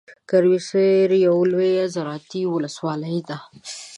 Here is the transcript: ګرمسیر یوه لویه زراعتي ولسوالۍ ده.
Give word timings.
ګرمسیر 0.29 1.09
یوه 1.25 1.43
لویه 1.51 1.85
زراعتي 1.95 2.41
ولسوالۍ 2.53 3.17
ده. 3.27 3.37